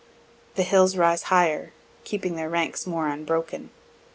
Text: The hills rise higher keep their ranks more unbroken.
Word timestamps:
The 0.55 0.63
hills 0.63 0.97
rise 0.97 1.21
higher 1.29 1.73
keep 2.05 2.23
their 2.23 2.49
ranks 2.49 2.87
more 2.87 3.07
unbroken. 3.07 3.69